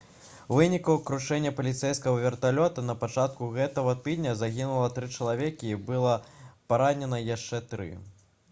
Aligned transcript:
у 0.53 0.55
выніку 0.59 0.93
крушэння 1.09 1.49
паліцэйскага 1.57 2.23
верталёта 2.23 2.83
на 2.87 2.95
пачатку 3.03 3.49
гэтага 3.57 3.93
тыдня 4.07 4.33
загінула 4.41 4.87
тры 4.95 5.11
чалавекі 5.19 5.71
і 5.75 5.81
было 5.91 6.15
паранена 6.73 7.21
яшчэ 7.29 7.61
тры 7.75 7.89